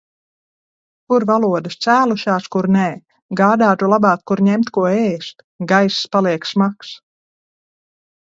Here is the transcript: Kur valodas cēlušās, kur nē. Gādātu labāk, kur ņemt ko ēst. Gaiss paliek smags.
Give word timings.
Kur 1.11 1.23
valodas 1.31 1.75
cēlušās, 1.85 2.47
kur 2.55 2.67
nē. 2.77 2.87
Gādātu 3.41 3.89
labāk, 3.93 4.23
kur 4.31 4.43
ņemt 4.47 4.73
ko 4.77 4.87
ēst. 4.93 5.45
Gaiss 5.73 5.99
paliek 6.17 6.49
smags. 6.53 6.95